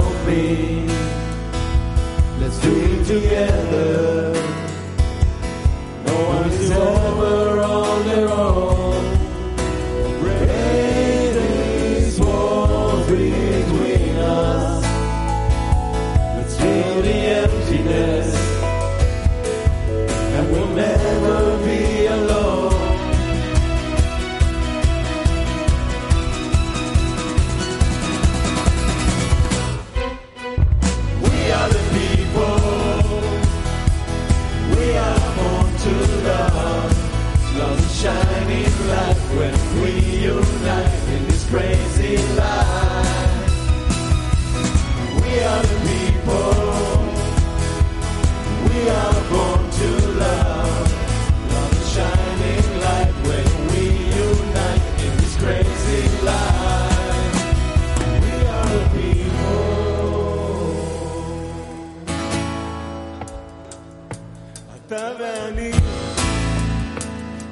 help 0.00 0.26
me. 0.26 0.86
Let's 2.40 2.58
do 2.60 2.72
it 2.86 3.04
together. 3.04 4.32
No 6.06 6.16
one 6.28 6.50
is 6.50 6.70
ever 6.70 7.60
on 7.60 8.06
their 8.06 8.28
own. 8.28 8.47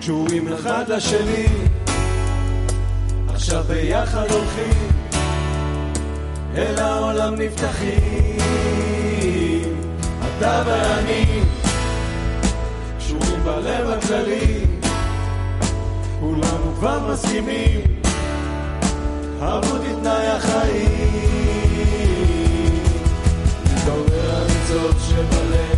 קשורים 0.07 0.53
אחד 0.53 0.89
לשני, 0.89 1.47
עכשיו 3.29 3.65
ביחד 3.69 4.31
הולכים 4.31 4.89
אל 6.57 6.79
העולם 6.79 7.35
נפתחים. 7.35 8.37
אתה 10.21 10.63
ואני 10.67 11.41
קשורים 12.99 13.41
בלב 13.45 13.89
הכללי, 13.91 14.61
כולנו 16.21 16.75
כבר 16.79 17.13
מסכימים, 17.13 17.81
עמוד 19.41 19.81
היא 19.87 19.95
תנאי 20.03 20.27
החיים. 20.27 20.87
מתעורר 23.75 24.37
הניצוץ 24.37 25.03
שבלב 25.09 25.76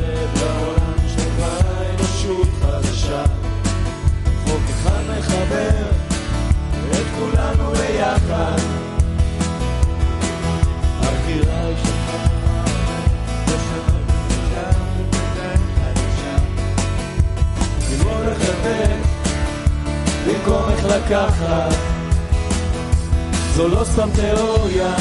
מחבר 5.09 5.91
את 6.91 7.07
כולנו 7.19 7.71
ביחד. 7.71 8.59
הבחירה 11.01 11.67
היא 11.67 11.77
שלך. 11.85 12.29
ללמוד 17.91 18.27
לחבק 18.27 18.97
במקום 20.27 20.71
איך 20.71 20.85
לקחת. 20.85 21.75
זו 23.55 23.69
לא 23.69 23.85
סתם 23.85 24.09
תיאוריה, 24.15 24.95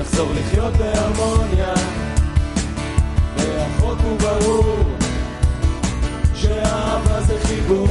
נחזור 0.00 0.28
לחיות 0.34 0.72
בהרמוניה. 0.76 1.74
והחוק 3.36 3.98
הוא 4.02 4.18
ברור. 4.18 4.99
שאהבה 6.50 7.20
זה 7.22 7.36
חיבור. 7.46 7.88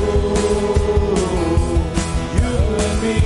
You 2.40 2.54
and 2.86 2.98
me, 3.04 3.18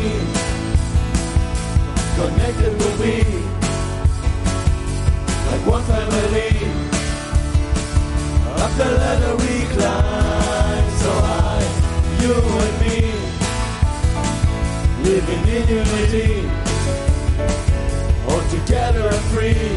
connected 2.17 2.73
to 2.81 2.89
me, 3.01 3.15
like 5.47 5.63
one 5.75 5.83
family. 5.91 6.51
Up 8.63 8.71
the 8.79 8.89
ladder 8.99 9.35
we 9.43 9.55
climb 9.73 10.87
so 11.01 11.11
high. 11.27 11.67
You 12.21 12.35
and 12.65 12.75
me, 12.81 12.97
living 15.07 15.43
in 15.57 15.63
unity, 15.81 16.31
all 18.29 18.43
together 18.55 19.05
and 19.15 19.25
free. 19.31 19.67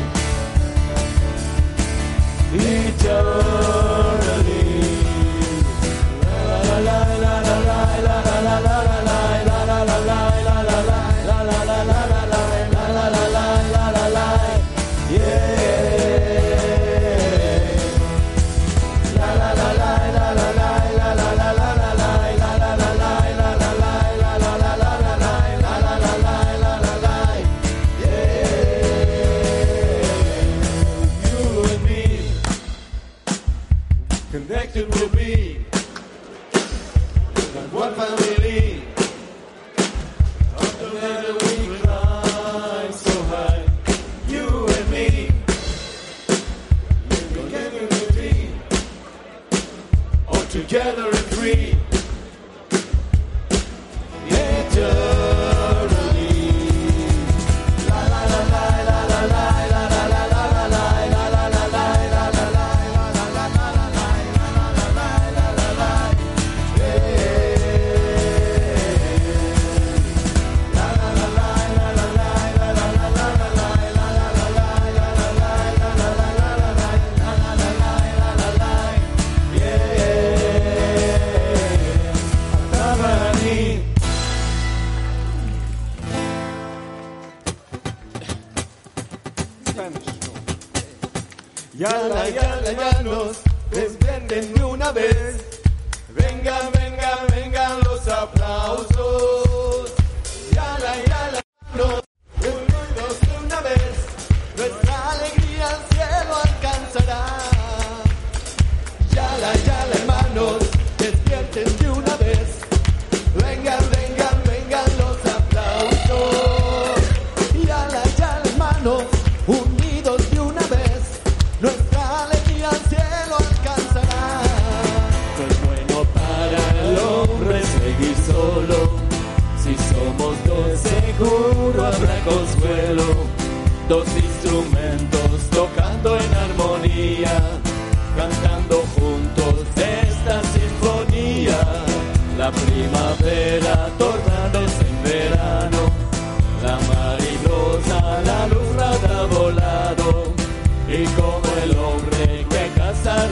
Y 150.89 151.05
como 151.17 151.43
el 151.65 151.77
hombre 151.79 152.47
que 152.49 152.81
casa 152.81 153.29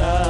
ha 0.00 0.27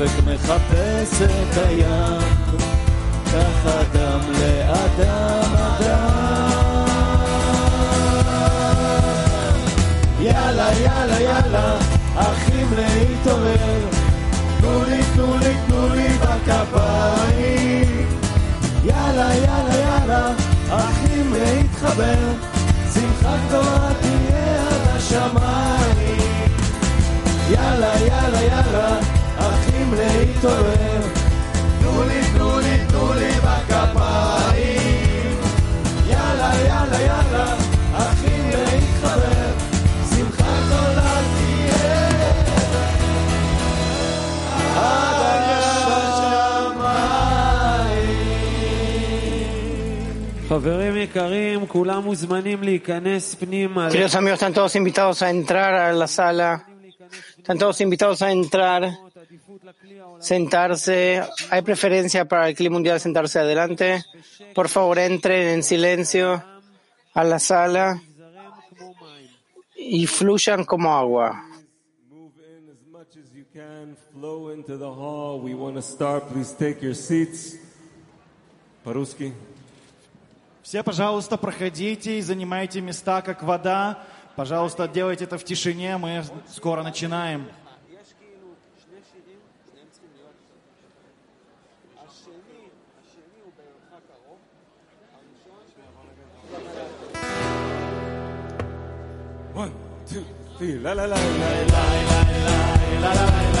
אופק 0.00 0.24
מחפש 0.26 1.22
את 1.22 1.56
הים, 1.56 2.20
כך 3.26 3.66
אדם 3.66 4.20
לאדם 4.40 5.54
אדם. 5.54 6.84
יאללה, 10.20 10.70
יאללה, 10.80 11.20
יאללה, 11.20 11.78
אחים 12.16 12.68
להתעורר, 12.76 13.88
תנו 14.60 14.84
לי, 14.84 15.00
תנו 15.14 15.36
לי, 15.38 15.54
תנו 15.66 15.94
לי 15.94 16.08
בכפיים. 16.08 18.06
יאללה, 18.84 19.34
יאללה, 19.34 19.74
יאללה, 19.74 20.32
אחים 20.70 21.32
להתחבר, 21.32 22.32
שמחה 22.94 23.36
גדולה 23.46 24.07
Queridos 53.92 54.16
amigos, 54.16 54.38
están 54.38 54.52
todos 54.52 54.74
invitados 54.74 55.22
a 55.22 55.30
entrar 55.30 55.72
a 55.72 55.92
la 55.92 56.08
sala. 56.08 56.66
Están 57.36 57.58
todos 57.58 57.80
invitados 57.80 58.22
a 58.22 58.32
entrar, 58.32 58.90
sentarse. 60.18 61.22
¿Hay 61.50 61.62
preferencia 61.62 62.24
para 62.24 62.48
el 62.48 62.56
clima 62.56 62.74
mundial 62.74 62.98
sentarse 62.98 63.38
adelante? 63.38 64.02
Por 64.52 64.68
favor, 64.68 64.98
entren 64.98 65.48
en 65.48 65.62
silencio 65.62 66.42
a 67.14 67.22
la 67.22 67.38
sala 67.38 68.02
y 69.76 70.06
fluyan 70.06 70.64
como 70.64 70.92
agua. 70.92 71.44
Paruski. 78.84 79.32
Все, 80.68 80.82
пожалуйста, 80.82 81.38
проходите 81.38 82.18
и 82.18 82.20
занимайте 82.20 82.82
места, 82.82 83.22
как 83.22 83.42
вода. 83.42 84.00
Пожалуйста, 84.36 84.86
делайте 84.86 85.24
это 85.24 85.38
в 85.38 85.44
тишине, 85.44 85.96
мы 85.96 86.22
скоро 86.46 86.82
начинаем. 86.82 87.48
One, 99.54 99.72
two, 100.06 100.22
three. 100.58 100.78
La 100.82 100.92
la 100.92 101.06
la 101.06 101.16
la 101.16 103.14
la. 103.14 103.28
What 103.38 103.57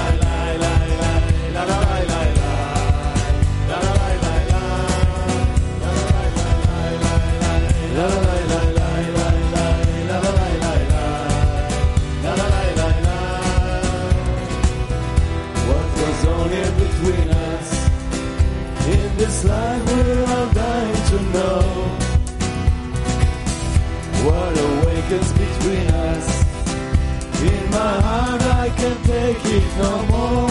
my 27.78 27.96
heart 28.08 28.42
I 28.64 28.66
can't 28.78 29.02
take 29.14 29.42
it 29.56 29.66
no 29.82 29.92
more 30.12 30.50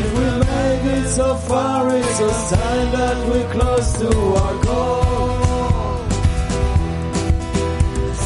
If 0.00 0.08
we 0.16 0.26
made 0.50 0.84
it 0.96 1.06
so 1.18 1.28
far 1.48 1.80
it's 1.98 2.20
a 2.30 2.32
sign 2.50 2.86
that 2.98 3.18
we're 3.28 3.50
close 3.56 3.88
to 4.02 4.10
our 4.42 4.56
goal 4.64 5.32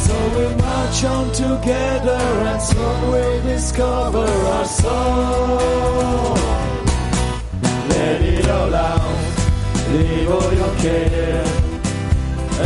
so 0.07 0.17
we 0.37 0.47
march 0.63 1.05
on 1.05 1.27
together 1.33 2.23
and 2.51 2.63
soon 2.63 3.11
we'll 3.11 3.43
discover 3.43 4.27
our 4.55 4.65
soul. 4.65 6.35
Let 7.91 8.21
it 8.23 8.49
all 8.49 8.75
out, 8.75 9.19
leave 9.93 10.31
all 10.31 10.53
your 10.61 10.75
care, 10.77 11.45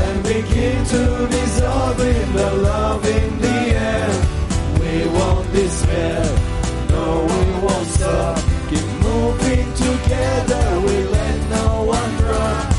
and 0.02 0.22
begin 0.22 0.84
to 0.84 1.02
dissolve 1.34 2.00
in 2.00 2.32
the 2.34 2.50
love 2.68 3.06
in 3.06 3.40
the 3.40 3.58
air. 3.88 4.29
We 4.90 5.06
won't 5.06 5.52
despair, 5.52 6.20
no 6.88 7.22
we 7.22 7.64
won't 7.64 7.86
stop. 7.86 8.36
Keep 8.68 8.86
moving 9.00 9.72
together, 9.74 10.80
we 10.80 11.04
let 11.04 11.48
no 11.48 11.84
one 11.84 12.16
drop. 12.16 12.74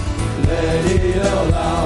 Let 0.46 0.86
it 0.92 1.26
all 1.26 1.54
out. 1.54 1.81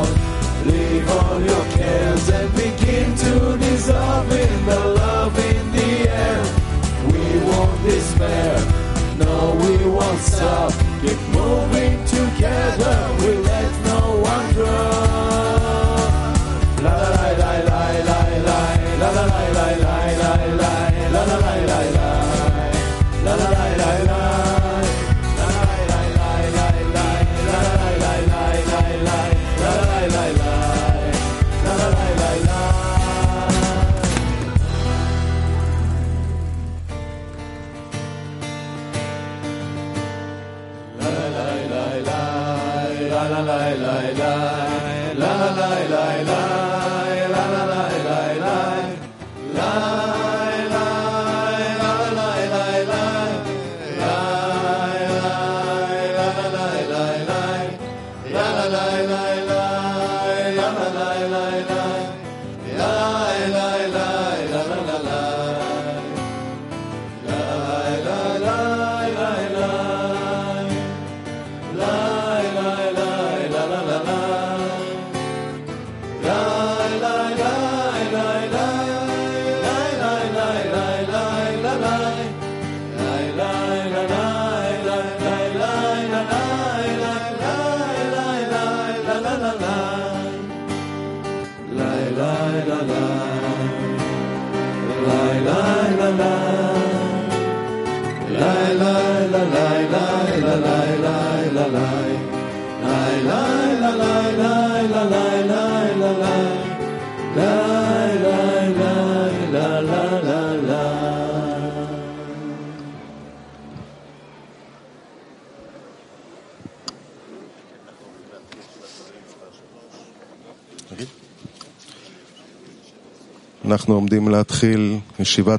la 96.06 96.18
la. 96.18 96.45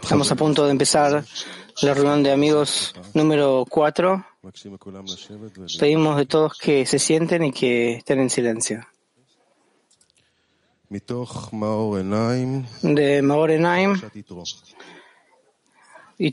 Estamos 0.07 0.31
a 0.33 0.37
punto 0.37 0.65
de 0.65 0.71
empezar 0.71 1.25
la 1.83 1.95
reunión 1.95 2.23
de 2.23 2.33
amigos 2.33 2.95
número 3.15 3.65
4. 3.69 4.25
Pedimos 5.79 6.17
de 6.17 6.27
todos 6.27 6.57
que 6.59 6.87
se 6.87 6.99
sienten 6.99 7.45
y 7.45 7.53
que 7.53 7.97
estén 7.97 8.21
en 8.21 8.31
silencio. 8.31 8.87
De 12.83 13.21
Maor 13.21 13.51
Enaim 13.51 14.01
y 16.19 16.33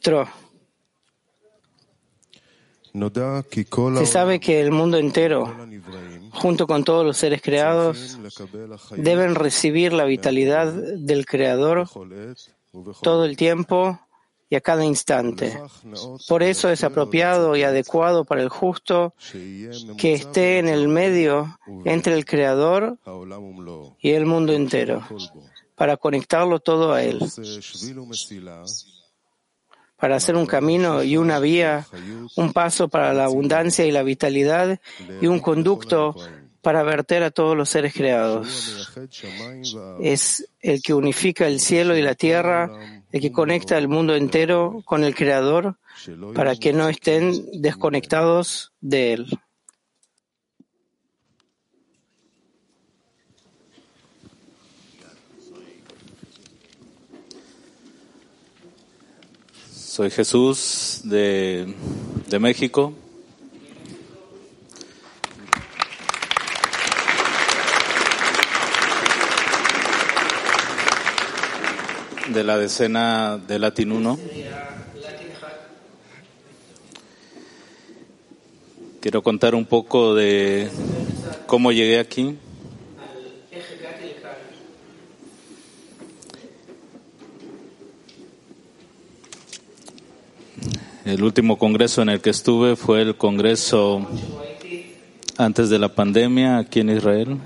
se 2.94 4.06
sabe 4.06 4.40
que 4.40 4.62
el 4.62 4.72
mundo 4.72 4.98
entero, 4.98 5.52
junto 6.32 6.68
con 6.68 6.84
todos 6.84 7.04
los 7.04 7.18
seres 7.18 7.42
creados, 7.42 8.20
deben 8.96 9.34
recibir 9.34 9.94
la 9.94 10.06
vitalidad 10.06 10.72
del 10.72 11.26
Creador 11.26 11.90
todo 13.02 13.26
el 13.26 13.36
tiempo 13.36 14.00
y 14.48 14.56
a 14.56 14.62
cada 14.62 14.86
instante. 14.86 15.60
Por 16.28 16.44
eso 16.44 16.70
es 16.70 16.84
apropiado 16.84 17.56
y 17.56 17.64
adecuado 17.64 18.26
para 18.26 18.44
el 18.44 18.50
justo 18.50 19.16
que 19.98 20.14
esté 20.14 20.60
en 20.60 20.68
el 20.68 20.88
medio 20.88 21.58
entre 21.86 22.14
el 22.14 22.26
Creador 22.26 23.00
y 24.00 24.12
el 24.12 24.28
mundo 24.28 24.54
entero, 24.54 25.02
para 25.74 25.98
conectarlo 25.98 26.60
todo 26.60 26.94
a 26.94 27.02
Él 27.02 27.20
para 30.04 30.18
hacer 30.18 30.36
un 30.36 30.46
camino 30.46 31.02
y 31.02 31.16
una 31.16 31.40
vía, 31.40 31.88
un 32.36 32.52
paso 32.52 32.90
para 32.90 33.14
la 33.14 33.24
abundancia 33.24 33.86
y 33.86 33.92
la 33.92 34.04
vitalidad 34.04 34.82
y 35.22 35.28
un 35.28 35.40
conducto 35.40 36.14
para 36.62 36.84
verter 36.84 37.24
a 37.24 37.32
todos 37.32 37.56
los 37.56 37.70
seres 37.70 37.94
creados. 37.94 38.92
Es 40.02 40.50
el 40.60 40.82
que 40.82 40.94
unifica 40.94 41.48
el 41.48 41.62
cielo 41.62 41.96
y 41.96 42.02
la 42.02 42.16
tierra, 42.16 42.70
el 43.14 43.22
que 43.22 43.32
conecta 43.32 43.78
el 43.78 43.88
mundo 43.88 44.14
entero 44.14 44.82
con 44.84 45.06
el 45.06 45.16
Creador 45.16 45.78
para 46.36 46.58
que 46.58 46.74
no 46.74 46.90
estén 46.90 47.62
desconectados 47.62 48.74
de 48.82 49.14
él. 49.14 49.40
Soy 59.94 60.10
Jesús 60.10 61.02
de, 61.04 61.72
de 62.28 62.40
México. 62.40 62.96
De 72.28 72.44
la 72.44 72.58
decena 72.58 73.38
de 73.38 73.60
Latin 73.60 73.92
1. 73.92 74.20
Quiero 79.00 79.22
contar 79.22 79.54
un 79.54 79.68
poco 79.68 80.16
de 80.16 80.72
cómo 81.46 81.72
llegué 81.72 82.00
aquí. 82.00 82.36
El 91.06 91.22
último 91.22 91.58
congreso 91.58 92.02
en 92.02 92.08
el 92.08 92.22
que 92.22 92.30
estuve 92.30 92.78
fue 92.78 93.02
el 93.02 93.18
congreso 93.18 94.08
antes 95.38 95.70
de 95.70 95.78
la 95.78 95.90
pandemia 95.90 96.60
aquí 96.60 96.80
en 96.80 96.92
Israel. 96.92 97.38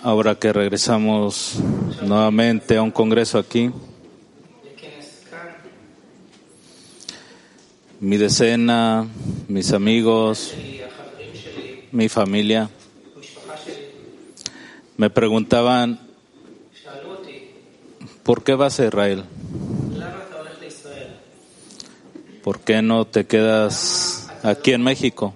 Ahora 0.00 0.36
que 0.36 0.52
regresamos 0.52 1.56
nuevamente 2.02 2.76
a 2.76 2.82
un 2.82 2.92
congreso 2.92 3.38
aquí, 3.38 3.72
mi 7.98 8.16
decena, 8.16 9.08
mis 9.48 9.72
amigos, 9.72 10.54
mi 11.90 12.08
familia, 12.08 12.70
me 14.96 15.10
preguntaban, 15.10 15.98
¿por 18.24 18.42
qué 18.42 18.54
vas 18.54 18.80
a 18.80 18.86
Israel? 18.86 19.24
¿Por 22.42 22.60
qué 22.60 22.82
no 22.82 23.06
te 23.06 23.26
quedas 23.26 24.28
aquí 24.42 24.72
en 24.72 24.82
México? 24.82 25.34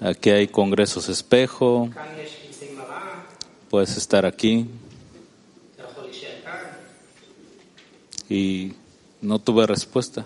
Aquí 0.00 0.30
hay 0.30 0.46
congresos 0.48 1.08
espejo, 1.08 1.90
puedes 3.68 3.96
estar 3.96 4.24
aquí. 4.24 4.66
Y 8.30 8.74
no 9.20 9.38
tuve 9.38 9.66
respuesta. 9.66 10.24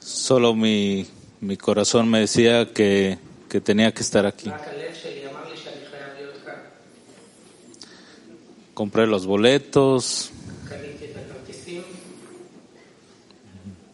Solo 0.00 0.54
mi, 0.54 1.06
mi 1.40 1.56
corazón 1.56 2.08
me 2.08 2.20
decía 2.20 2.72
que, 2.72 3.18
que 3.48 3.60
tenía 3.60 3.92
que 3.92 4.00
estar 4.00 4.26
aquí. 4.26 4.50
Compré 8.80 9.06
los 9.06 9.26
boletos, 9.26 10.30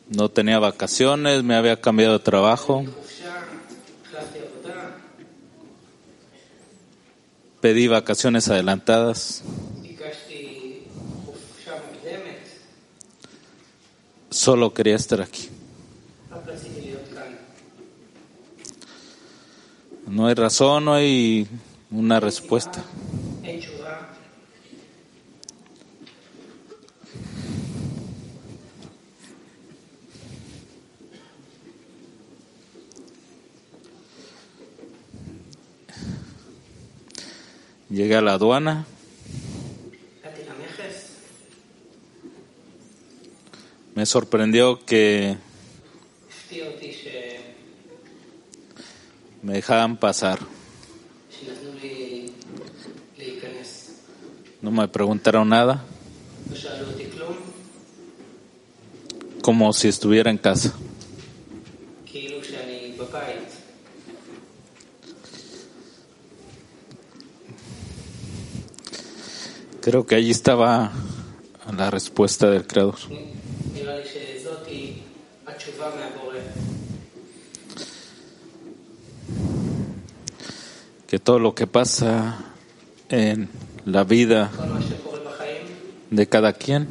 no 0.09 0.29
tenía 0.29 0.61
vacaciones, 0.61 1.43
me 1.43 1.57
había 1.57 1.81
cambiado 1.81 2.13
de 2.13 2.19
trabajo. 2.21 2.85
Pedí 7.61 7.89
vacaciones 7.89 8.47
adelantadas. 8.47 9.43
Solo 14.31 14.73
quería 14.73 14.95
estar 14.95 15.21
aquí. 15.21 15.49
No 20.07 20.29
hay 20.29 20.35
razón, 20.35 20.85
no 20.85 20.95
hay 20.95 21.49
una 21.91 22.21
respuesta. 22.21 22.85
Llegué 37.97 38.15
a 38.15 38.21
la 38.21 38.35
aduana. 38.35 38.85
Me 43.95 44.05
sorprendió 44.05 44.85
que 44.85 45.39
me 49.41 49.55
dejaban 49.55 49.97
pasar. 49.97 50.41
No 54.61 54.71
me 54.71 54.89
preguntaron 54.89 55.49
nada. 55.49 55.83
Como 59.41 59.73
si 59.73 59.89
estuviera 59.89 60.31
en 60.31 60.37
casa. 60.37 60.75
Creo 69.87 70.05
que 70.05 70.17
allí 70.17 70.33
estaba 70.33 70.91
la 71.79 71.93
respuesta 71.93 72.51
del 72.51 72.67
Creador. 72.67 72.97
Que 81.07 81.21
todo 81.21 81.39
lo 81.39 81.55
que 81.55 81.69
pasa 81.69 82.47
en 83.11 83.49
la 83.85 84.03
vida 84.03 84.51
de 86.11 86.29
cada 86.29 86.53
quien 86.53 86.89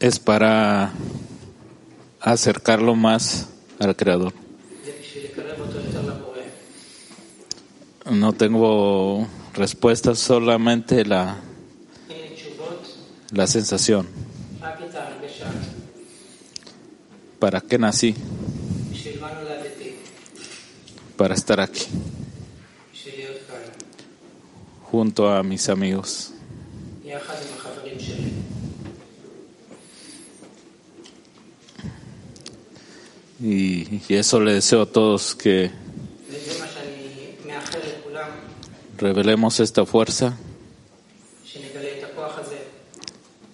es 0.00 0.18
para 0.18 0.92
acercarlo 2.20 2.96
más 2.96 3.50
al 3.78 3.94
Creador. 3.94 4.45
No 8.16 8.32
tengo 8.32 9.28
respuesta, 9.52 10.14
solamente 10.14 11.04
la, 11.04 11.36
la 13.30 13.46
sensación. 13.46 14.08
¿Para 17.38 17.60
qué 17.60 17.78
nací? 17.78 18.14
Para 21.18 21.34
estar 21.34 21.60
aquí, 21.60 21.84
junto 24.90 25.28
a 25.28 25.42
mis 25.42 25.68
amigos. 25.68 26.32
Y, 33.38 34.00
y 34.08 34.14
eso 34.14 34.40
le 34.40 34.54
deseo 34.54 34.82
a 34.82 34.86
todos 34.86 35.34
que 35.34 35.70
revelemos 38.98 39.60
esta 39.60 39.84
fuerza, 39.84 40.36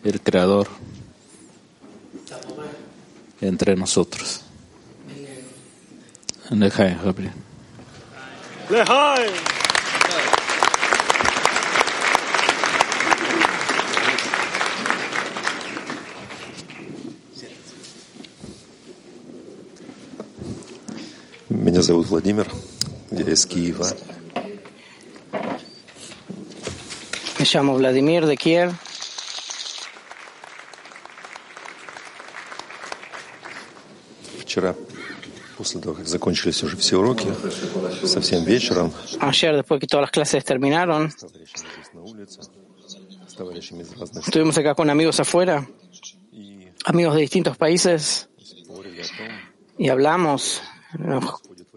el 0.05 0.21
Creador, 0.21 0.69
entre 3.41 3.77
nosotros. 3.77 4.43
Lejai, 6.51 6.99
Gabriel. 7.03 7.33
Lejai. 8.69 9.31
Меня 21.49 21.81
зовут 21.81 22.09
Владимир, 22.09 22.51
я 23.11 23.31
из 23.31 23.47
Киева. 23.47 23.87
llamo 27.53 27.77
Vladimir 27.77 28.25
de 28.27 28.37
Kiev. 28.37 28.73
Ayer, 39.21 39.57
después 39.57 39.81
que 39.81 39.87
todas 39.87 40.03
las 40.03 40.11
clases 40.11 40.45
terminaron, 40.45 41.13
estuvimos 44.27 44.59
acá 44.59 44.75
con 44.75 44.91
amigos 44.91 45.21
afuera, 45.21 45.67
amigos 46.85 47.15
de 47.15 47.21
distintos 47.21 47.57
países, 47.57 48.29
y 49.79 49.89
hablamos, 49.89 50.63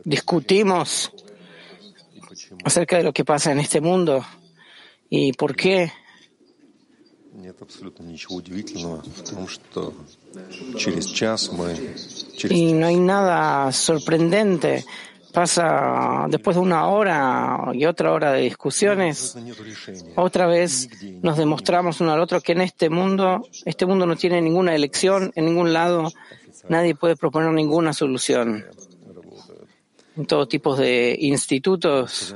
discutimos 0.03 1.11
acerca 2.63 2.97
de 2.97 3.03
lo 3.03 3.13
que 3.13 3.23
pasa 3.25 3.51
en 3.51 3.59
este 3.59 3.81
mundo 3.81 4.25
¿Y 5.17 5.32
por 5.32 5.56
qué? 5.56 5.93
Y 12.49 12.73
no 12.73 12.86
hay 12.86 12.95
nada 12.97 13.71
sorprendente. 13.71 14.84
Pasa 15.32 16.28
después 16.30 16.58
de 16.58 16.62
una 16.62 16.88
hora 16.88 17.71
y 17.73 17.86
otra 17.86 18.12
hora 18.12 18.34
de 18.34 18.41
discusiones, 18.41 19.38
otra 20.15 20.47
vez 20.47 20.89
nos 21.21 21.38
demostramos 21.38 22.01
uno 22.01 22.12
al 22.12 22.19
otro 22.21 22.41
que 22.41 22.51
en 22.51 22.62
este 22.62 22.89
mundo, 22.89 23.47
este 23.65 23.86
mundo 23.86 24.06
no 24.06 24.17
tiene 24.17 24.41
ninguna 24.41 24.75
elección, 24.75 25.32
en 25.36 25.45
ningún 25.45 25.71
lado 25.71 26.12
nadie 26.67 26.95
puede 26.95 27.15
proponer 27.15 27.51
ninguna 27.51 27.93
solución. 27.93 28.65
En 30.17 30.25
todo 30.25 30.47
tipo 30.47 30.75
de 30.75 31.17
institutos 31.19 32.34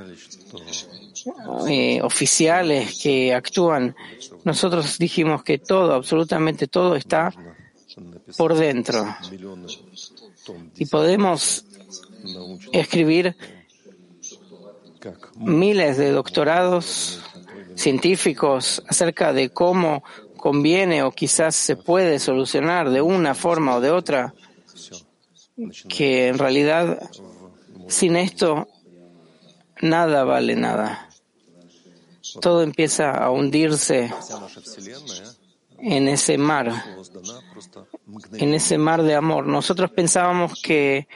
eh, 1.67 2.01
oficiales 2.01 2.99
que 3.01 3.33
actúan. 3.33 3.95
Nosotros 4.43 4.97
dijimos 4.97 5.43
que 5.43 5.57
todo, 5.57 5.93
absolutamente 5.93 6.67
todo 6.67 6.95
está 6.95 7.33
por 8.37 8.55
dentro. 8.55 9.05
Y 10.77 10.85
podemos 10.85 11.65
escribir 12.71 13.35
miles 15.35 15.97
de 15.97 16.11
doctorados 16.11 17.21
científicos 17.75 18.83
acerca 18.87 19.33
de 19.33 19.49
cómo 19.49 20.03
conviene 20.37 21.03
o 21.03 21.11
quizás 21.11 21.55
se 21.55 21.75
puede 21.75 22.19
solucionar 22.19 22.89
de 22.89 23.01
una 23.01 23.35
forma 23.35 23.75
o 23.75 23.81
de 23.81 23.91
otra, 23.91 24.33
que 25.87 26.27
en 26.27 26.37
realidad 26.37 27.09
sin 27.87 28.15
esto 28.15 28.67
nada 29.81 30.23
vale 30.23 30.55
nada 30.55 31.08
todo 32.41 32.61
empieza 32.61 33.11
a 33.11 33.31
hundirse 33.31 34.11
en 35.77 36.07
ese 36.07 36.37
mar, 36.37 36.71
en 38.33 38.53
ese 38.53 38.77
mar 38.77 39.03
de 39.03 39.15
amor. 39.15 39.47
Nosotros 39.47 39.91
pensábamos 39.91 40.61
que 40.61 41.07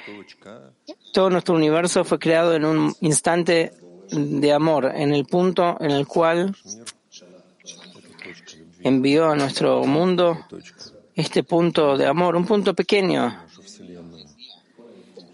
todo 1.13 1.29
nuestro 1.29 1.55
universo 1.55 2.03
fue 2.03 2.19
creado 2.19 2.55
en 2.55 2.65
un 2.65 2.95
instante 3.01 3.73
de 4.09 4.53
amor, 4.53 4.91
en 4.95 5.13
el 5.13 5.25
punto 5.25 5.77
en 5.79 5.91
el 5.91 6.07
cual 6.07 6.55
envió 8.81 9.29
a 9.29 9.35
nuestro 9.35 9.83
mundo 9.85 10.37
este 11.15 11.43
punto 11.43 11.97
de 11.97 12.05
amor, 12.07 12.35
un 12.35 12.45
punto 12.45 12.73
pequeño, 12.73 13.39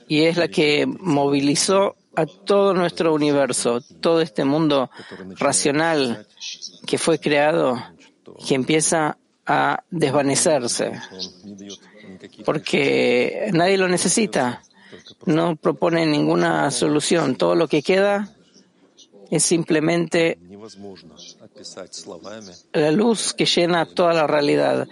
y 0.07 0.23
es 0.23 0.37
la 0.37 0.47
que 0.47 0.85
movilizó 0.85 1.95
a 2.15 2.25
todo 2.25 2.73
nuestro 2.73 3.13
universo, 3.13 3.81
todo 3.99 4.21
este 4.21 4.43
mundo 4.43 4.89
racional 5.37 6.27
que 6.85 6.97
fue 6.97 7.19
creado, 7.19 7.81
que 8.47 8.55
empieza 8.55 9.17
a 9.45 9.83
desvanecerse, 9.89 10.91
porque 12.45 13.49
nadie 13.53 13.77
lo 13.77 13.87
necesita, 13.87 14.61
no 15.25 15.55
propone 15.55 16.05
ninguna 16.05 16.71
solución, 16.71 17.35
todo 17.35 17.55
lo 17.55 17.67
que 17.67 17.81
queda 17.81 18.29
es 19.29 19.43
simplemente 19.43 20.39
la 22.73 22.91
luz 22.91 23.33
que 23.33 23.45
llena 23.45 23.85
toda 23.85 24.13
la 24.13 24.27
realidad. 24.27 24.87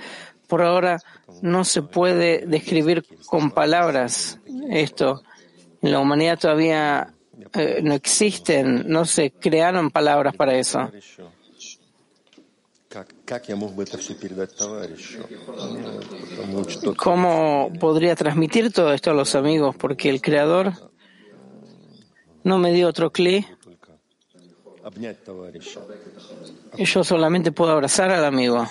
Por 0.47 0.61
ahora 0.61 0.99
no 1.41 1.65
se 1.65 1.81
puede 1.81 2.45
describir 2.45 3.05
con 3.25 3.51
palabras 3.51 4.39
esto. 4.69 5.23
En 5.81 5.91
la 5.91 5.99
humanidad 5.99 6.39
todavía 6.39 7.13
eh, 7.53 7.81
no 7.83 7.93
existen, 7.93 8.87
no 8.87 9.05
se 9.05 9.31
crearon 9.31 9.91
palabras 9.91 10.35
para 10.35 10.55
eso. 10.55 10.91
¿Cómo 16.95 17.71
podría 17.79 18.15
transmitir 18.15 18.71
todo 18.71 18.93
esto 18.93 19.11
a 19.11 19.13
los 19.13 19.35
amigos? 19.35 19.75
Porque 19.75 20.09
el 20.09 20.21
Creador 20.21 20.73
no 22.43 22.57
me 22.57 22.71
dio 22.71 22.87
otro 22.87 23.11
cli. 23.11 23.45
Yo 26.77 27.03
solamente 27.03 27.51
puedo 27.51 27.71
abrazar 27.71 28.09
al 28.11 28.25
amigo. 28.25 28.67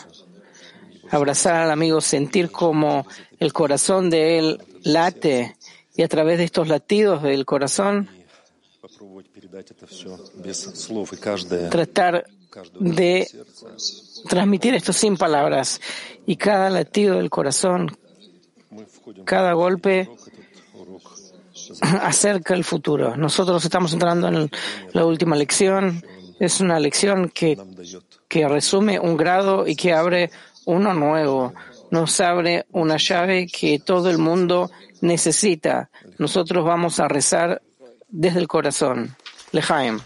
Abrazar 1.10 1.56
al 1.56 1.70
amigo, 1.70 2.00
sentir 2.00 2.50
como 2.50 3.06
el 3.38 3.52
corazón 3.52 4.10
de 4.10 4.38
él 4.38 4.62
late 4.82 5.56
y 5.96 6.02
a 6.02 6.08
través 6.08 6.38
de 6.38 6.44
estos 6.44 6.68
latidos 6.68 7.22
del 7.22 7.44
corazón 7.44 8.08
tratar 11.70 12.26
de 12.80 13.28
transmitir 14.28 14.74
esto 14.74 14.92
sin 14.92 15.16
palabras 15.16 15.80
y 16.26 16.36
cada 16.36 16.70
latido 16.70 17.16
del 17.16 17.30
corazón, 17.30 17.96
cada 19.24 19.52
golpe 19.52 20.08
acerca 21.80 22.54
el 22.54 22.64
futuro. 22.64 23.16
Nosotros 23.16 23.64
estamos 23.64 23.92
entrando 23.92 24.28
en 24.28 24.50
la 24.92 25.04
última 25.04 25.36
lección. 25.36 26.02
Es 26.38 26.60
una 26.60 26.78
lección 26.78 27.30
que, 27.30 27.56
resume 28.48 29.00
un 29.00 29.16
grado 29.16 29.66
y 29.66 29.74
que 29.74 29.92
abre 29.92 30.30
uno 30.66 30.92
nuevo. 30.92 31.54
Nos 31.90 32.20
abre 32.20 32.66
una 32.72 32.96
llave 32.96 33.46
que 33.46 33.78
todo 33.78 34.10
el 34.10 34.18
mundo 34.18 34.70
necesita. 35.00 35.90
Nosotros 36.18 36.64
vamos 36.64 37.00
a 37.00 37.08
rezar 37.08 37.62
desde 38.08 38.40
el 38.40 38.48
corazón. 38.48 39.16
Lejaim. 39.52 40.00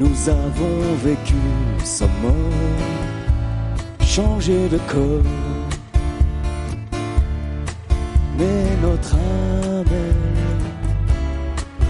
Nous 0.00 0.28
avons 0.28 0.94
vécu 1.04 1.42
sans 1.84 2.10
mort, 2.22 2.82
changé 4.00 4.68
de 4.68 4.78
corps. 4.92 5.32
Mais 8.38 8.76
notre 8.82 9.14
âme 9.14 9.92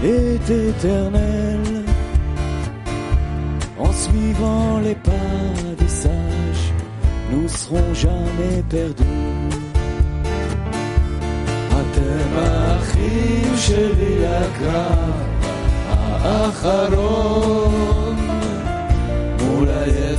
elle, 0.01 0.09
est 0.09 0.49
éternelle. 0.69 1.83
En 3.77 3.91
suivant 3.91 4.79
les 4.79 4.95
pas 4.95 5.45
des 5.77 5.89
sages, 5.89 6.71
nous 7.31 7.47
serons 7.47 7.93
jamais 7.93 8.63
perdus. 8.69 9.03
אתם 11.97 12.37
האחים 12.37 13.57
שלי 13.57 14.25
הקרב 14.27 15.37
האחרון 15.89 17.67
מול 17.71 18.00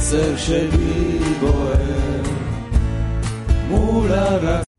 היצר 0.03 0.37
שלי 0.37 1.19
בוער 1.41 2.23
מול 3.69 4.13
הרצון 4.13 4.72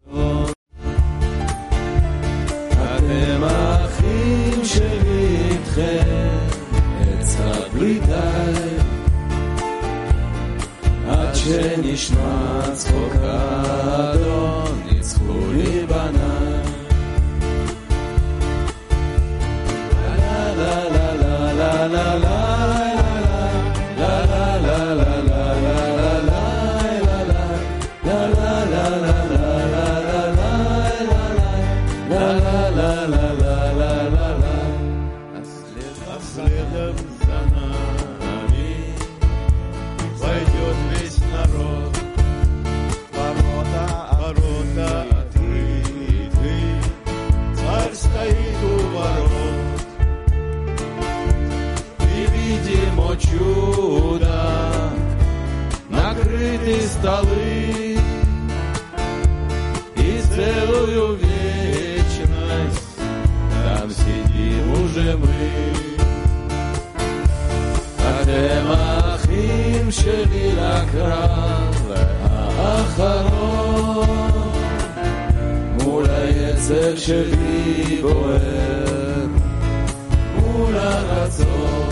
הלב 76.94 77.02
שלי 77.02 77.98
בוער 78.02 79.26
מול 80.34 80.76
הרצון. 80.76 81.88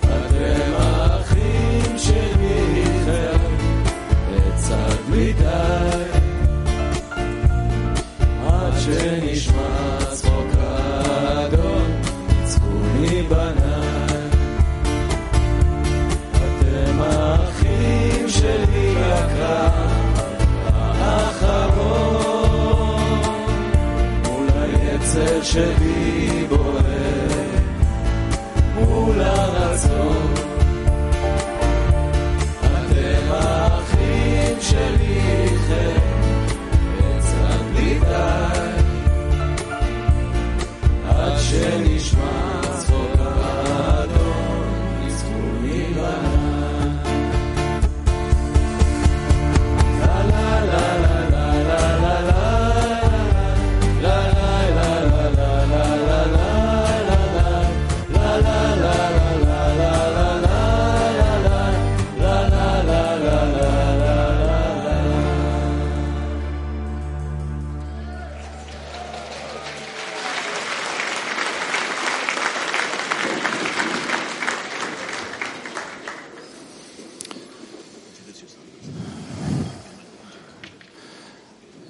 אתם 0.00 0.72
האחים 0.76 1.98
שלי 1.98 2.84
חם, 3.04 3.54
לצד 4.32 4.96
מדי, 5.10 6.04
עד 8.46 8.72
שנשמע 8.78 9.98
צחוק 10.12 10.54
אדון, 10.58 12.00
יצאו 12.42 12.68
מבנה. 13.00 13.57
Nasze. 25.48 26.07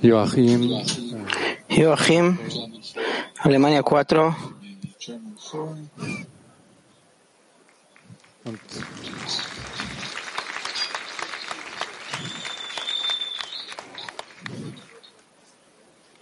Joachim, 0.09 0.73
Joachim, 1.68 2.38
Alemania 3.40 3.83
4. 3.83 4.35
und 8.44 8.61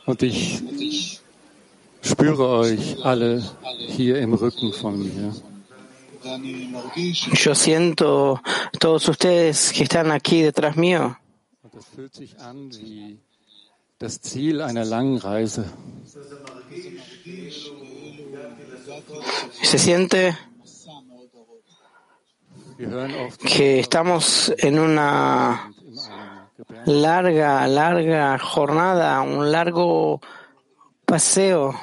Und 0.07 0.23
ich 0.23 1.21
spüre 2.03 2.49
euch 2.49 3.05
alle 3.05 3.41
hier 3.77 4.19
im 4.19 4.35
Rücken 4.35 4.73
von 4.73 4.99
mir. 4.99 5.33
Yo 7.35 7.55
siento 7.55 8.41
todos 8.81 9.09
ustedes 9.09 9.73
que 9.73 9.85
están 9.85 10.11
aquí 10.11 10.43
detrás 10.43 10.75
mío. 10.75 11.17
Und 11.63 11.73
das 11.73 11.85
fühlt 11.95 12.15
sich 12.15 12.37
an 12.41 12.73
wie 12.73 13.19
das 13.99 14.21
Ziel 14.21 14.61
einer 14.61 14.85
langen 14.85 15.19
Reise. 15.19 15.65
Se 19.63 19.79
siente 19.79 20.37
que 23.45 23.81
estamos 23.81 24.53
en 24.59 24.79
una, 24.79 25.73
larga, 26.85 27.67
larga 27.67 28.39
jornada, 28.39 29.23
un 29.23 29.51
largo 29.51 30.21
paseo, 31.07 31.75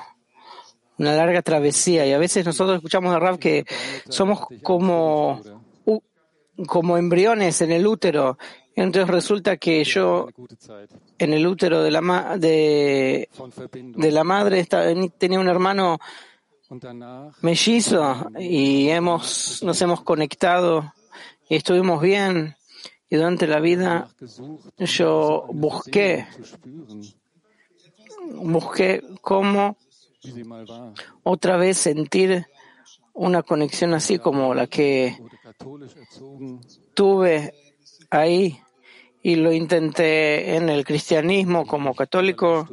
una 1.00 1.16
larga 1.16 1.42
travesía. 1.42 2.06
Y 2.06 2.14
a 2.14 2.20
veces 2.20 2.46
nosotros 2.46 2.78
escuchamos 2.78 3.14
a 3.16 3.20
Rav 3.20 3.40
que 3.40 3.66
somos 4.08 4.48
como, 4.62 5.42
como 6.68 6.98
embriones 6.98 7.62
en 7.62 7.72
el 7.72 7.88
útero. 7.88 8.38
Entonces 8.76 9.08
resulta 9.10 9.58
que 9.58 9.84
yo 9.84 10.28
en 11.20 11.34
el 11.34 11.46
útero 11.46 11.84
de 11.84 11.92
la, 11.92 12.02
ma- 12.02 12.38
de, 12.38 13.30
la 14.12 14.24
madre 14.24 14.68
tenía 15.18 15.40
un 15.40 15.48
hermano 15.48 16.00
mellizo 17.42 18.30
y 18.40 18.90
hemos, 18.90 19.62
nos 19.64 19.80
hemos 19.82 20.02
conectado 20.02 20.92
y 21.48 21.56
estuvimos 21.56 22.02
bien. 22.02 22.56
Y 23.10 23.16
durante 23.18 23.46
la 23.46 23.60
vida 23.60 24.10
yo 24.80 25.46
busqué, 25.54 26.26
busqué 28.34 29.04
cómo 29.22 29.78
otra 31.22 31.58
vez 31.58 31.78
sentir 31.78 32.48
una 33.14 33.44
conexión 33.44 33.94
así 33.94 34.18
como 34.18 34.56
la 34.56 34.66
que 34.66 35.16
tuve 36.96 37.73
ahí 38.14 38.60
y 39.22 39.36
lo 39.36 39.52
intenté 39.52 40.56
en 40.56 40.70
el 40.70 40.86
cristianismo 40.86 41.66
como 41.66 41.96
católico. 41.96 42.68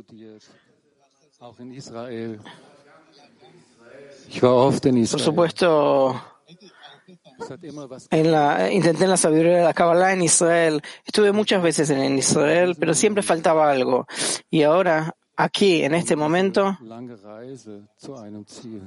Por 4.41 5.21
supuesto, 5.21 6.23
en 8.11 8.33
la, 8.33 8.71
intenté 8.73 9.05
en 9.05 9.11
la 9.11 9.17
sabiduría 9.17 9.59
de 9.59 9.65
la 9.65 9.75
Kabbalah 9.75 10.13
en 10.13 10.23
Israel. 10.23 10.83
Estuve 11.05 11.33
muchas 11.33 11.63
veces 11.63 11.91
en 11.91 12.19
Israel, 12.19 12.77
pero 12.79 12.95
siempre 12.95 13.23
faltaba 13.23 13.71
algo. 13.71 14.07
Y 14.51 14.63
ahora, 14.63 15.17
aquí, 15.37 15.83
en 15.83 15.95
este 15.95 16.17
momento, 16.17 16.77
lange 16.83 17.17
Reise 17.17 17.83
zu 17.97 18.17
einem 18.17 18.45
Ziel. 18.45 18.83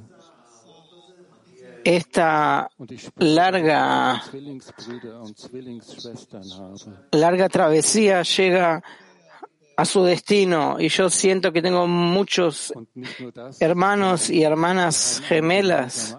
Esta 1.84 2.70
larga, 3.18 4.24
larga 7.12 7.50
travesía 7.50 8.24
llega 8.24 8.84
a 9.76 9.86
su 9.86 10.04
destino 10.04 10.78
y 10.80 10.90
yo 10.90 11.10
siento 11.10 11.52
que 11.52 11.62
tengo 11.62 11.88
muchos 11.88 12.74
hermanos 13.60 14.30
y 14.30 14.44
hermanas 14.44 15.22
gemelas 15.26 16.18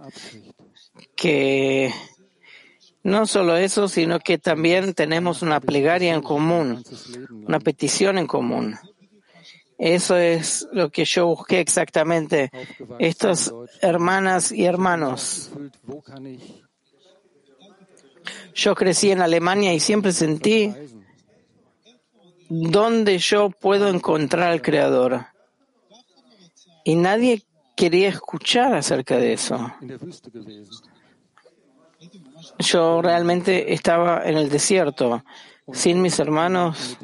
que 1.16 1.92
no 3.04 3.26
solo 3.26 3.56
eso, 3.56 3.86
sino 3.86 4.18
que 4.18 4.38
también 4.38 4.94
tenemos 4.94 5.42
una 5.42 5.60
plegaria 5.60 6.14
en 6.14 6.22
común, 6.22 6.82
una 7.46 7.60
petición 7.60 8.18
en 8.18 8.26
común. 8.26 8.76
Eso 9.78 10.16
es 10.16 10.68
lo 10.72 10.90
que 10.90 11.04
yo 11.04 11.26
busqué 11.26 11.60
exactamente. 11.60 12.50
Estas 12.98 13.52
hermanas 13.80 14.52
y 14.52 14.64
hermanos. 14.64 15.50
Yo 18.54 18.74
crecí 18.74 19.10
en 19.10 19.20
Alemania 19.20 19.74
y 19.74 19.80
siempre 19.80 20.12
sentí 20.12 20.72
dónde 22.48 23.18
yo 23.18 23.50
puedo 23.50 23.88
encontrar 23.88 24.50
al 24.50 24.62
Creador. 24.62 25.26
Y 26.84 26.94
nadie 26.94 27.42
quería 27.76 28.08
escuchar 28.08 28.74
acerca 28.74 29.16
de 29.16 29.32
eso. 29.32 29.72
Yo 32.58 33.02
realmente 33.02 33.72
estaba 33.72 34.22
en 34.24 34.36
el 34.36 34.48
desierto, 34.50 35.24
sin 35.72 36.02
mis 36.02 36.18
hermanos, 36.18 36.98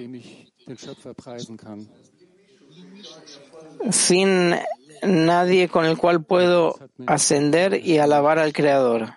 sin 3.90 4.54
nadie 5.02 5.68
con 5.68 5.84
el 5.84 5.96
cual 5.96 6.22
puedo 6.22 6.78
ascender 7.06 7.74
y 7.74 7.98
alabar 7.98 8.38
al 8.38 8.52
Creador. 8.52 9.14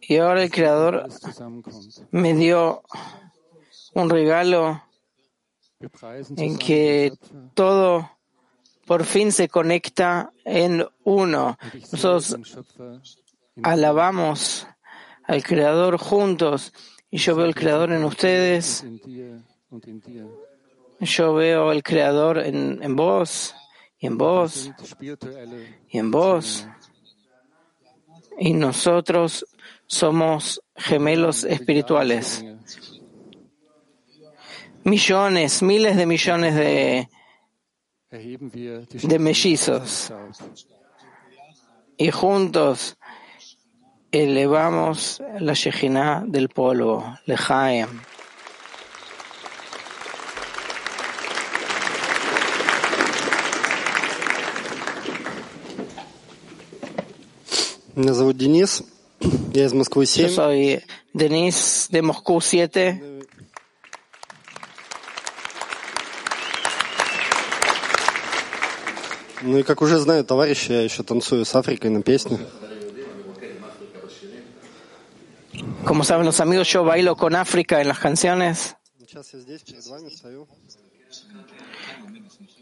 Y 0.00 0.18
ahora 0.18 0.42
el 0.42 0.50
Creador 0.50 1.08
me 2.10 2.34
dio 2.34 2.82
un 3.94 4.10
regalo 4.10 4.82
en 6.36 6.58
que 6.58 7.12
todo 7.54 8.10
por 8.86 9.04
fin 9.04 9.32
se 9.32 9.48
conecta 9.48 10.32
en 10.44 10.86
uno. 11.04 11.58
Nosotros 11.92 12.36
alabamos 13.62 14.66
al 15.24 15.42
Creador 15.42 15.98
juntos 15.98 16.72
y 17.10 17.18
yo 17.18 17.34
veo 17.34 17.46
el 17.46 17.54
Creador 17.54 17.92
en 17.92 18.04
ustedes, 18.04 18.84
yo 21.00 21.34
veo 21.34 21.72
el 21.72 21.82
Creador 21.82 22.38
en, 22.38 22.82
en 22.82 22.96
vos 22.96 23.54
y 23.98 24.06
en 24.06 24.18
vos 24.18 24.70
y 25.88 25.98
en 25.98 26.10
vos 26.10 26.66
y 28.38 28.52
nosotros 28.52 29.46
somos 29.86 30.62
gemelos 30.74 31.44
espirituales. 31.44 32.44
Millones, 34.84 35.62
miles 35.62 35.96
de 35.96 36.06
millones 36.06 36.54
de, 36.54 37.08
de 38.10 39.18
mellizos 39.18 40.12
y 41.96 42.10
juntos 42.10 42.96
elevamos 44.12 45.22
la 45.40 45.54
Shejina 45.54 46.24
del 46.26 46.48
polvo, 46.48 47.18
Lejaim. 47.26 47.88
Меня 57.95 58.13
зовут 58.13 58.37
Денис. 58.37 58.83
Я 59.53 59.65
из 59.65 59.73
Москвы 59.73 60.03
Yo 60.03 60.29
7. 60.29 60.29
soy 60.35 60.83
Denis 61.13 61.87
de 61.91 62.01
Moscú 62.01 62.39
7. 62.41 63.21
Ну 69.43 69.57
и 69.57 69.63
как 69.63 69.81
уже 69.81 69.97
знают 69.97 70.27
товарищи, 70.27 70.71
я 70.71 70.81
еще 70.81 71.03
танцую 71.03 71.45
с 71.45 71.55
Африкой 71.55 71.89
на 71.89 72.01
песне. 72.01 72.39
Como 75.85 76.03
saben 76.03 76.25
los 76.25 76.39
amigos, 76.39 76.67
yo 76.71 76.83
bailo 76.83 77.15
con 77.15 77.35
África 77.35 77.81
en 77.81 77.87
las 77.87 77.99
canciones. 77.99 78.75
Сейчас 78.99 79.33
я 79.33 79.39
здесь 79.39 79.61
перед 79.61 79.85
вами 79.87 80.09
стою. 80.09 80.47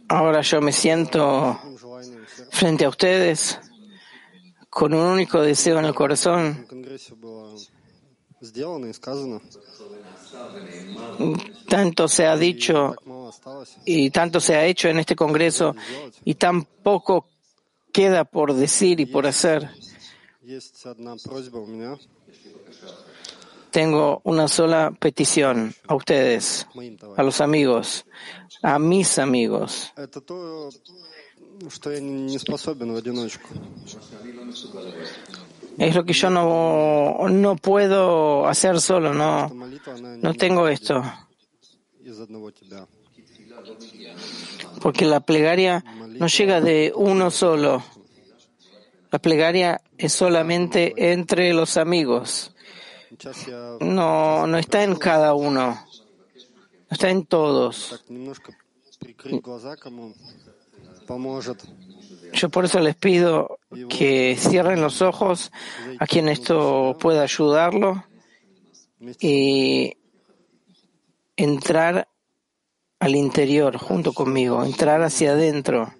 Ahora 0.07 0.41
yo 0.41 0.61
me 0.61 0.71
siento 0.71 1.59
С 1.77 1.79
желанием 1.81 2.25
всех. 2.25 2.47
frente 2.51 2.85
a 2.85 2.89
ustedes 2.89 3.59
con 4.74 4.92
un 4.92 5.06
único 5.06 5.40
deseo 5.40 5.78
en 5.78 5.84
el 5.84 5.94
corazón. 5.94 6.66
Tanto 11.68 12.08
se 12.08 12.26
ha 12.26 12.36
dicho 12.36 12.96
y 13.84 14.10
tanto 14.10 14.40
se 14.40 14.56
ha 14.56 14.66
hecho 14.66 14.88
en 14.88 14.98
este 14.98 15.14
Congreso 15.14 15.76
y 16.24 16.34
tan 16.34 16.64
poco 16.64 17.28
queda 17.92 18.24
por 18.24 18.52
decir 18.52 18.98
y 18.98 19.06
por 19.06 19.28
hacer. 19.28 19.70
Tengo 23.70 24.20
una 24.24 24.48
sola 24.48 24.92
petición 24.98 25.72
a 25.86 25.94
ustedes, 25.94 26.66
a 27.16 27.22
los 27.22 27.40
amigos, 27.40 28.06
a 28.60 28.80
mis 28.80 29.20
amigos. 29.20 29.92
Это 31.53 31.65
то, 31.65 31.69
что 31.69 31.91
я 31.91 31.99
не 31.99 32.23
не 32.31 32.39
способен 32.39 32.93
в 32.93 32.95
одиночку. 32.95 33.49
Es 35.77 35.95
lo 35.95 36.03
que 36.03 36.13
yo 36.13 36.29
no, 36.29 37.27
no 37.29 37.55
puedo 37.55 38.45
hacer 38.47 38.81
solo, 38.81 39.09
Эта 39.11 39.17
no, 39.17 39.49
молитва, 39.55 39.93
она 39.93 40.17
no 40.17 40.31
не 40.31 40.37
tengo 40.37 40.67
esto. 40.67 41.03
из 42.03 42.19
одного 42.19 42.51
тебя. 42.51 42.85
Porque 44.81 45.05
la 45.05 45.19
plegaria 45.21 45.83
no 46.19 46.27
llega 46.27 46.59
de 46.61 46.91
uno 46.95 47.29
solo. 47.31 47.83
La 49.11 49.19
plegaria 49.19 49.81
es 49.97 50.13
solamente 50.13 50.93
entre 51.13 51.53
los 51.53 51.77
amigos. 51.77 52.51
Сейчас 53.09 53.47
я 53.47 53.77
No, 53.81 54.47
no 54.47 54.57
está 54.57 54.83
en 54.83 54.95
cada 54.95 55.33
uno. 55.33 55.85
No 56.89 56.91
está 56.91 57.09
en 57.09 57.25
todos. 57.25 58.03
Yo 62.32 62.48
por 62.48 62.64
eso 62.64 62.80
les 62.80 62.96
pido 62.96 63.58
que 63.88 64.36
cierren 64.38 64.80
los 64.80 65.02
ojos 65.02 65.52
a 65.98 66.06
quien 66.06 66.28
esto 66.28 66.96
pueda 66.98 67.22
ayudarlo 67.22 68.04
y 69.20 69.96
entrar 71.36 72.08
al 72.98 73.14
interior 73.14 73.76
junto 73.76 74.12
conmigo, 74.12 74.64
entrar 74.64 75.02
hacia 75.02 75.32
adentro, 75.32 75.92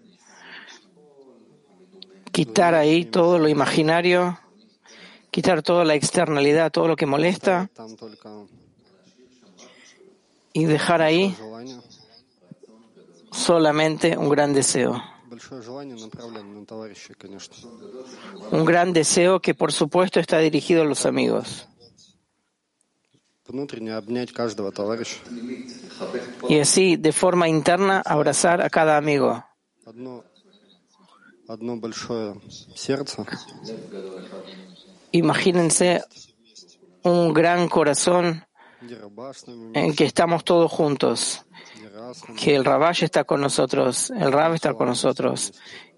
quitar 2.33 2.75
ahí 2.75 3.05
todo 3.05 3.39
lo 3.39 3.49
imaginario, 3.49 4.39
quitar 5.31 5.63
toda 5.63 5.85
la 5.85 5.95
externalidad, 5.95 6.73
todo 6.73 6.89
lo 6.89 6.97
que 6.97 7.07
molesta 7.07 7.71
y 10.53 10.65
dejar 10.65 11.03
ahí 11.03 11.37
solamente 13.35 14.17
un 14.17 14.29
gran 14.29 14.53
deseo. 14.53 15.03
Un 18.51 18.65
gran 18.65 18.93
deseo 18.93 19.41
que 19.41 19.55
por 19.55 19.73
supuesto 19.73 20.21
está 20.21 20.39
dirigido 20.39 20.83
a 20.83 20.85
los 20.85 21.05
amigos. 21.05 21.69
Y 26.49 26.59
así, 26.59 26.97
de 26.97 27.13
forma 27.13 27.49
interna, 27.49 28.03
abrazar 28.05 28.63
a 28.63 28.71
cada 28.71 28.97
amigo. 28.97 29.45
Imagínense 35.13 36.03
un 37.03 37.35
gran 37.35 37.69
corazón 37.69 38.47
en 39.75 39.95
que 39.95 40.05
estamos 40.05 40.45
todos 40.45 40.71
juntos 40.71 41.45
que 42.37 42.55
el 42.55 42.65
Rabash 42.65 43.05
está 43.05 43.25
con 43.25 43.41
nosotros, 43.41 44.11
el 44.11 44.33
Rab 44.33 44.55
está 44.55 44.75
con 44.75 44.89
nosotros 44.89 45.53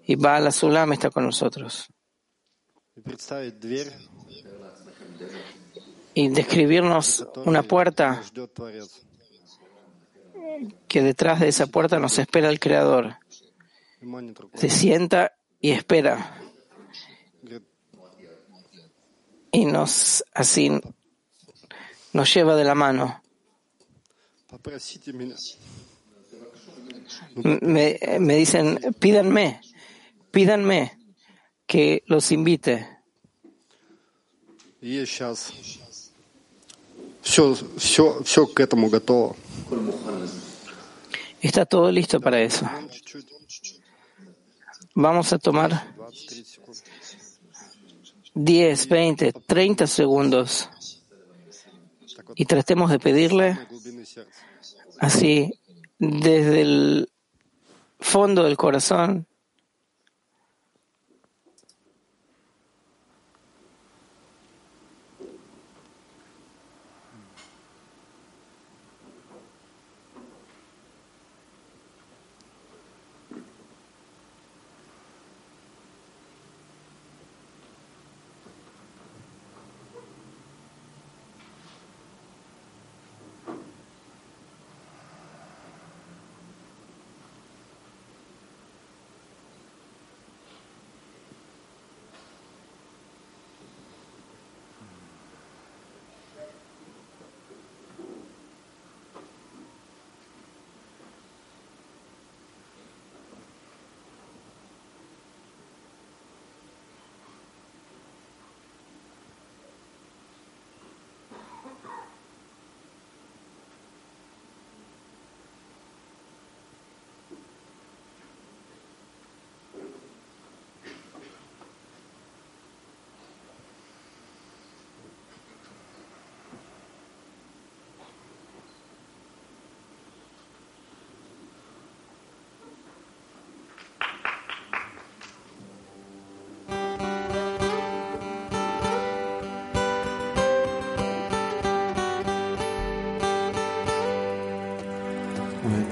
y 0.05 0.15
Baal 0.15 0.51
Sulam 0.51 0.93
está 0.93 1.09
con 1.09 1.25
nosotros. 1.25 1.87
Y 6.13 6.29
describirnos 6.29 7.27
una 7.45 7.63
puerta 7.63 8.23
que 10.87 11.01
detrás 11.01 11.39
de 11.39 11.47
esa 11.49 11.67
puerta 11.67 11.99
nos 11.99 12.17
espera 12.17 12.49
el 12.49 12.59
Creador. 12.59 13.17
Se 14.55 14.69
sienta 14.69 15.33
y 15.59 15.71
espera. 15.71 16.41
Y 19.51 19.65
nos 19.65 20.23
así 20.33 20.71
nos 22.13 22.33
lleva 22.33 22.55
de 22.55 22.63
la 22.63 22.75
mano 22.75 23.21
me, 27.35 27.99
me 28.19 28.35
dicen, 28.35 28.79
pídanme, 28.99 29.61
pídanme 30.31 30.97
que 31.65 32.03
los 32.07 32.31
invite. 32.31 32.87
Está 41.41 41.65
todo 41.65 41.91
listo 41.91 42.19
para 42.21 42.41
eso. 42.41 42.67
Vamos 44.95 45.33
a 45.33 45.37
tomar 45.37 45.93
10, 48.33 48.87
20, 48.87 49.33
30 49.33 49.87
segundos 49.87 50.69
y 52.35 52.45
tratemos 52.45 52.89
de 52.91 52.99
pedirle 52.99 53.57
así 54.99 55.51
desde 55.99 56.61
el 56.61 57.09
fondo 57.99 58.43
del 58.43 58.57
corazón 58.57 59.27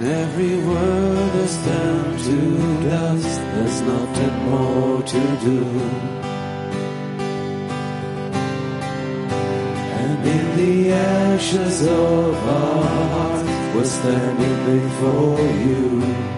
every 0.06 0.58
word 0.60 1.36
is 1.36 1.56
turned 1.66 2.20
to 2.20 2.90
dust, 2.90 3.40
there's 3.54 3.82
nothing 3.82 4.36
more 4.50 5.02
to 5.04 5.22
do. 5.44 5.64
And 10.02 10.28
in 10.28 10.58
the 10.58 10.92
ashes 10.92 11.88
of 11.88 12.36
our 12.48 12.84
hearts, 12.84 13.44
we're 13.76 13.86
standing 13.86 14.80
before 14.80 15.40
you. 15.40 16.35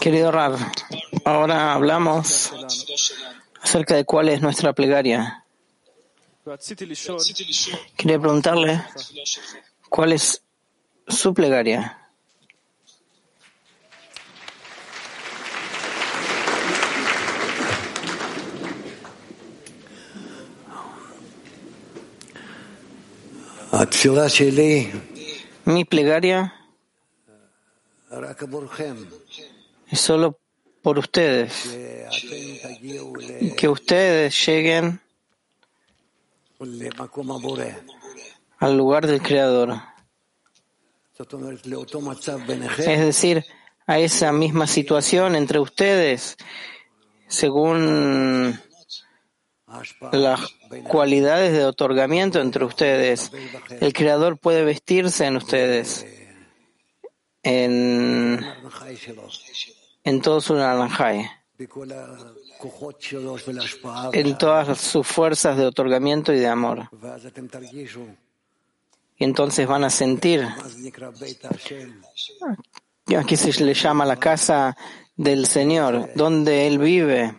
Querido 0.00 0.30
Rab, 0.30 0.56
ahora 1.24 1.74
hablamos 1.74 2.52
acerca 3.60 3.96
de 3.96 4.04
cuál 4.04 4.28
es 4.28 4.40
nuestra 4.40 4.72
plegaria. 4.72 5.44
Quería 7.96 8.20
preguntarle 8.20 8.80
cuál 9.88 10.12
es 10.12 10.42
su 11.08 11.34
plegaria. 11.34 11.98
Mi 25.64 25.84
plegaria 25.84 26.55
es 29.88 30.00
solo 30.00 30.38
por 30.82 30.98
ustedes. 30.98 31.76
Que 33.56 33.68
ustedes 33.68 34.46
lleguen 34.46 35.00
al 38.58 38.76
lugar 38.76 39.06
del 39.06 39.20
Creador. 39.20 39.80
Es 42.78 43.00
decir, 43.00 43.44
a 43.86 43.98
esa 43.98 44.32
misma 44.32 44.66
situación 44.66 45.36
entre 45.36 45.58
ustedes, 45.58 46.36
según 47.28 48.58
las 50.12 50.40
cualidades 50.88 51.52
de 51.52 51.64
otorgamiento 51.64 52.40
entre 52.40 52.64
ustedes. 52.64 53.30
El 53.80 53.92
Creador 53.92 54.38
puede 54.38 54.64
vestirse 54.64 55.26
en 55.26 55.36
ustedes 55.36 56.06
en, 57.46 58.44
en 60.02 60.20
todo 60.20 60.40
su 60.40 60.54
naranjai, 60.54 61.30
en 64.12 64.36
todas 64.36 64.80
sus 64.80 65.06
fuerzas 65.06 65.56
de 65.56 65.64
otorgamiento 65.64 66.32
y 66.32 66.40
de 66.40 66.48
amor. 66.48 66.90
Y 69.18 69.24
entonces 69.24 69.66
van 69.66 69.84
a 69.84 69.90
sentir 69.90 70.42
ah, 70.42 70.56
aquí 73.18 73.36
se 73.36 73.64
le 73.64 73.74
llama 73.74 74.04
la 74.04 74.16
casa 74.16 74.76
del 75.14 75.46
Señor, 75.46 76.10
donde 76.16 76.66
Él 76.66 76.78
vive, 76.78 77.32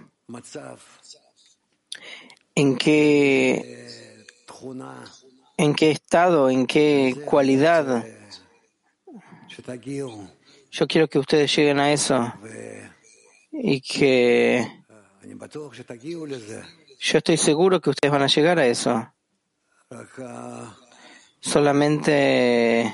en 2.55 2.77
qué, 2.77 4.23
en 5.57 5.75
qué 5.75 5.91
estado, 5.91 6.49
en 6.49 6.65
qué 6.65 7.23
cualidad 7.25 8.16
yo 10.71 10.87
quiero 10.87 11.07
que 11.07 11.19
ustedes 11.19 11.55
lleguen 11.55 11.79
a 11.79 11.91
eso 11.91 12.33
y 13.51 13.81
que 13.81 14.67
yo 16.99 17.17
estoy 17.17 17.37
seguro 17.37 17.79
que 17.79 17.89
ustedes 17.89 18.11
van 18.11 18.23
a 18.23 18.27
llegar 18.27 18.59
a 18.59 18.67
eso. 18.67 19.11
Solamente 21.39 22.93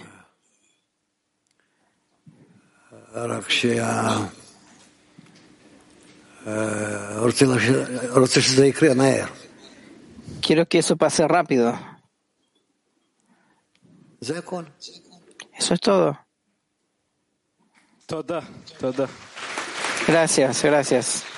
Quiero 10.41 10.67
que 10.67 10.79
eso 10.79 10.97
pase 10.97 11.27
rápido. 11.27 11.79
Eso 15.57 15.73
es 15.73 15.79
todo. 15.79 16.19
Tota, 18.13 18.43
tota. 18.79 19.07
Gracias, 20.07 20.61
gracias. 20.61 21.32